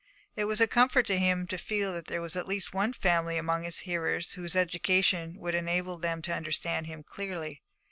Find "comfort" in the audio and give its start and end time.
0.65-1.05